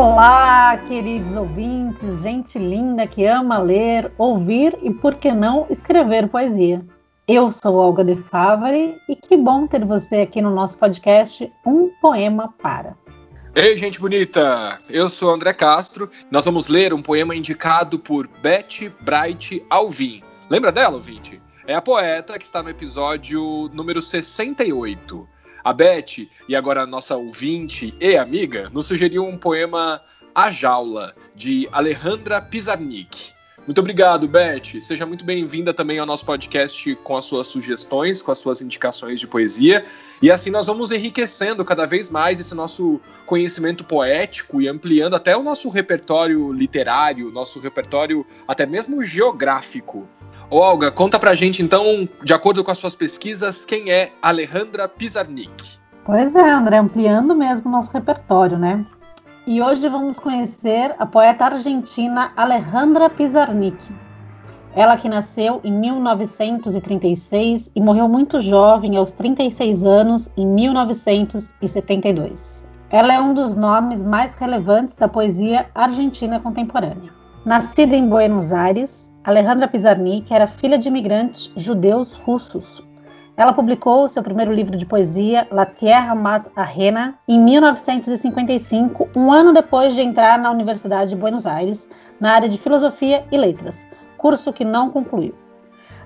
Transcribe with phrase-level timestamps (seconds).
[0.00, 6.82] Olá, queridos ouvintes, gente linda que ama ler, ouvir e, por que não, escrever poesia.
[7.28, 11.90] Eu sou Olga de Favari e que bom ter você aqui no nosso podcast Um
[12.00, 12.96] Poema Para.
[13.54, 14.80] Ei, gente bonita!
[14.88, 16.10] Eu sou André Castro.
[16.30, 20.22] Nós vamos ler um poema indicado por Betty Bright Alvim.
[20.48, 21.42] Lembra dela, ouvinte?
[21.66, 25.28] É a poeta que está no episódio número 68.
[25.62, 30.00] A Beth, e agora a nossa ouvinte e amiga, nos sugeriu um poema
[30.34, 33.32] A Jaula, de Alejandra Pizarnik.
[33.66, 34.80] Muito obrigado, Beth.
[34.82, 39.20] Seja muito bem-vinda também ao nosso podcast com as suas sugestões, com as suas indicações
[39.20, 39.84] de poesia.
[40.22, 45.36] E assim nós vamos enriquecendo cada vez mais esse nosso conhecimento poético e ampliando até
[45.36, 50.08] o nosso repertório literário, nosso repertório até mesmo geográfico.
[50.52, 55.78] Olga, conta pra gente então, de acordo com as suas pesquisas, quem é Alejandra Pizarnik?
[56.04, 58.84] Pois é, André, ampliando mesmo o nosso repertório, né?
[59.46, 63.78] E hoje vamos conhecer a poeta argentina Alejandra Pizarnik.
[64.74, 72.66] Ela que nasceu em 1936 e morreu muito jovem, aos 36 anos, em 1972.
[72.90, 77.12] Ela é um dos nomes mais relevantes da poesia argentina contemporânea.
[77.44, 82.82] Nascida em Buenos Aires, Alejandra Pizarnik era filha de imigrantes judeus russos.
[83.36, 89.52] Ela publicou seu primeiro livro de poesia, La Tierra Más Ajena, em 1955, um ano
[89.52, 91.86] depois de entrar na Universidade de Buenos Aires,
[92.18, 95.34] na área de Filosofia e Letras, curso que não concluiu.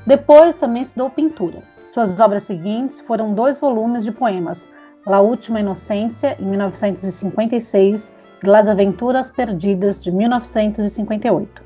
[0.04, 1.62] Depois também estudou pintura.
[1.84, 4.68] Suas obras seguintes foram dois volumes de poemas,
[5.06, 8.12] La Última Inocência, em 1956,
[8.42, 11.63] e Las Aventuras Perdidas, de 1958.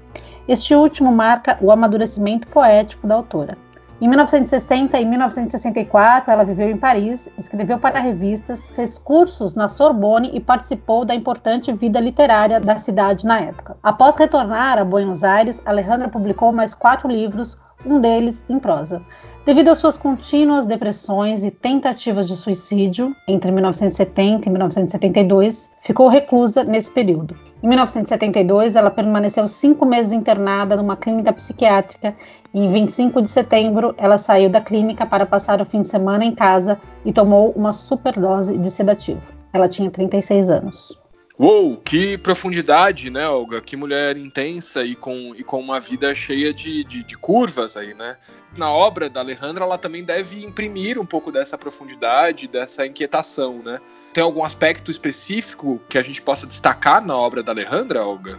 [0.48, 3.54] Este último marca o amadurecimento poético da autora.
[4.00, 10.30] Em 1960 e 1964, ela viveu em Paris, escreveu para revistas, fez cursos na Sorbonne
[10.32, 13.76] e participou da importante vida literária da cidade na época.
[13.82, 19.02] Após retornar a Buenos Aires, Alejandra publicou mais quatro livros, um deles em prosa.
[19.44, 26.64] Devido às suas contínuas depressões e tentativas de suicídio entre 1970 e 1972, ficou reclusa
[26.64, 27.36] nesse período.
[27.60, 32.14] Em 1972, ela permaneceu cinco meses internada numa clínica psiquiátrica
[32.54, 36.24] e em 25 de setembro ela saiu da clínica para passar o fim de semana
[36.24, 39.22] em casa e tomou uma superdose de sedativo.
[39.52, 41.07] Ela tinha 36 anos.
[41.38, 43.60] Uou, que profundidade, né, Olga?
[43.60, 47.94] Que mulher intensa e com, e com uma vida cheia de, de, de curvas aí,
[47.94, 48.16] né?
[48.56, 53.78] Na obra da Alejandra, ela também deve imprimir um pouco dessa profundidade, dessa inquietação, né?
[54.12, 58.36] Tem algum aspecto específico que a gente possa destacar na obra da Alejandra, Olga?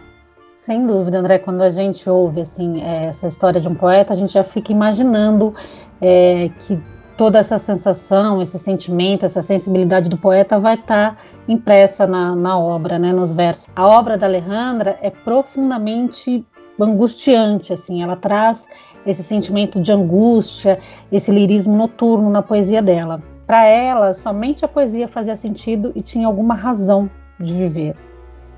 [0.58, 1.38] Sem dúvida, André.
[1.38, 4.72] Quando a gente ouve assim é, essa história de um poeta, a gente já fica
[4.72, 5.54] imaginando
[6.02, 6.78] é, que
[7.20, 12.58] toda essa sensação, esse sentimento, essa sensibilidade do poeta vai estar tá impressa na, na
[12.58, 13.66] obra, né, nos versos.
[13.76, 16.42] A obra da Alejandra é profundamente
[16.80, 18.66] angustiante, assim, ela traz
[19.04, 20.78] esse sentimento de angústia,
[21.12, 23.22] esse lirismo noturno na poesia dela.
[23.46, 27.96] Para ela, somente a poesia fazia sentido e tinha alguma razão de viver.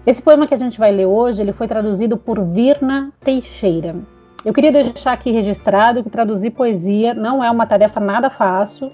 [0.06, 3.96] Esse poema que a gente vai ler hoje, ele foi traduzido por Virna Teixeira.
[4.44, 8.90] Eu queria deixar aqui registrado que traduzir poesia não é uma tarefa nada fácil.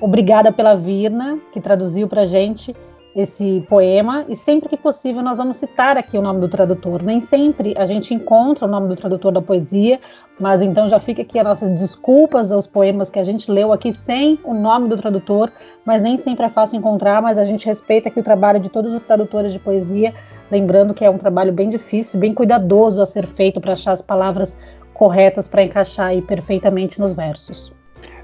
[0.00, 2.74] Obrigada pela Virna, que traduziu para gente
[3.14, 7.02] esse poema, e sempre que possível nós vamos citar aqui o nome do tradutor.
[7.02, 9.98] Nem sempre a gente encontra o nome do tradutor da poesia,
[10.38, 13.92] mas então já fica aqui as nossas desculpas aos poemas que a gente leu aqui
[13.92, 15.50] sem o nome do tradutor,
[15.84, 18.92] mas nem sempre é fácil encontrar, mas a gente respeita aqui o trabalho de todos
[18.94, 20.14] os tradutores de poesia,
[20.50, 24.00] lembrando que é um trabalho bem difícil, bem cuidadoso a ser feito para achar as
[24.00, 24.56] palavras
[25.00, 27.72] corretas para encaixar aí perfeitamente nos versos.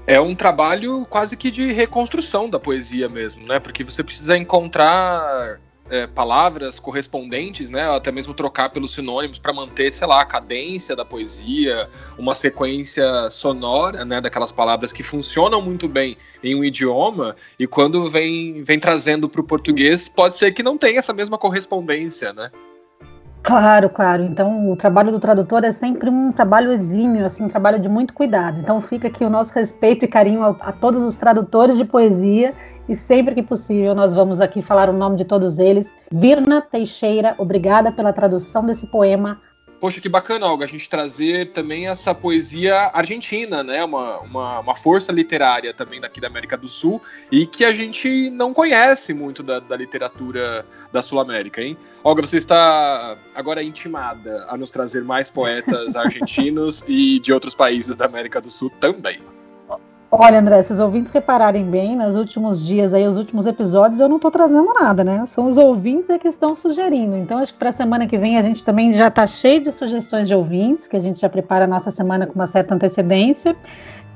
[0.05, 3.59] É um trabalho quase que de reconstrução da poesia mesmo, né?
[3.59, 7.89] Porque você precisa encontrar é, palavras correspondentes, né?
[7.89, 13.27] Até mesmo trocar pelos sinônimos para manter, sei lá, a cadência da poesia, uma sequência
[13.31, 14.21] sonora, né?
[14.21, 19.41] Daquelas palavras que funcionam muito bem em um idioma e quando vem, vem trazendo para
[19.41, 22.51] o português, pode ser que não tenha essa mesma correspondência, né?
[23.47, 24.23] Claro, claro.
[24.23, 28.13] Então, o trabalho do tradutor é sempre um trabalho exímio, assim, um trabalho de muito
[28.13, 28.59] cuidado.
[28.59, 32.53] Então, fica aqui o nosso respeito e carinho a, a todos os tradutores de poesia
[32.89, 35.93] e sempre que possível nós vamos aqui falar o nome de todos eles.
[36.11, 39.39] Virna Teixeira, obrigada pela tradução desse poema
[39.79, 43.83] poxa, que bacana, Olga, a gente trazer também essa poesia argentina, né?
[43.83, 47.01] Uma, uma, uma, força literária também daqui da América do Sul
[47.31, 51.77] e que a gente não conhece muito da, da literatura da Sul-América, hein?
[52.03, 57.95] Olga, você está agora intimada a nos trazer mais poetas argentinos e de outros países
[57.95, 59.21] da América do Sul também.
[60.09, 64.07] Olha, André, se os ouvintes repararem bem, nos últimos dias aí, os últimos episódios, eu
[64.07, 65.25] não estou trazendo nada, né?
[65.25, 67.17] São os ouvintes é que estão sugerindo.
[67.17, 69.71] Então, acho que para a semana que vem a gente também já está cheio de
[69.71, 73.53] sugestões de ouvintes, que a gente já prepara a nossa semana com uma certa antecedência.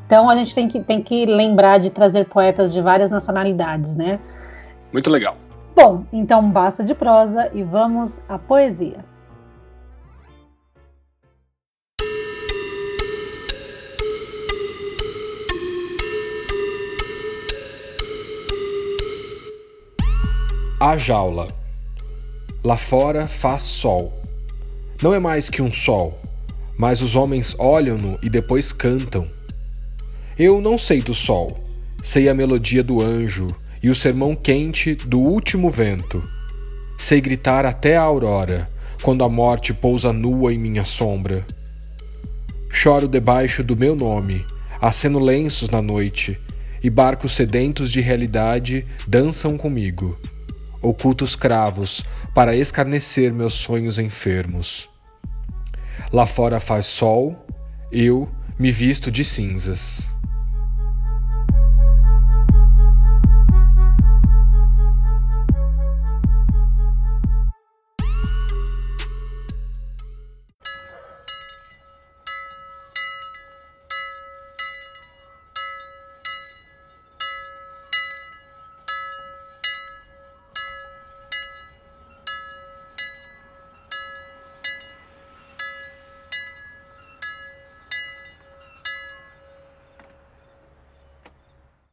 [0.05, 4.17] Então, a gente tem que, tem que lembrar de trazer poetas de várias nacionalidades, né?
[4.93, 5.35] Muito legal.
[5.75, 9.10] Bom, então basta de prosa e vamos à poesia.
[20.83, 21.47] A jaula.
[22.63, 24.19] Lá fora faz sol.
[24.99, 26.19] Não é mais que um sol,
[26.75, 29.29] mas os homens olham-no e depois cantam.
[30.39, 31.63] Eu não sei do sol,
[32.03, 33.45] sei a melodia do anjo
[33.83, 36.19] e o sermão quente do último vento.
[36.97, 38.65] Sei gritar até a aurora,
[39.03, 41.45] quando a morte pousa nua em minha sombra.
[42.71, 44.43] Choro debaixo do meu nome,
[44.81, 46.39] aceno lenços na noite,
[46.83, 50.17] e barcos sedentos de realidade dançam comigo
[50.81, 54.89] ocultos cravos para escarnecer meus sonhos enfermos.
[56.11, 57.45] Lá fora faz sol,
[57.91, 60.10] eu me visto de cinzas.